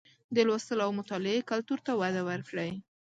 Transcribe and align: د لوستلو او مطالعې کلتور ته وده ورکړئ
د 0.35 0.37
لوستلو 0.47 0.83
او 0.85 0.91
مطالعې 0.99 1.47
کلتور 1.49 1.79
ته 1.85 1.91
وده 2.01 2.21
ورکړئ 2.29 2.71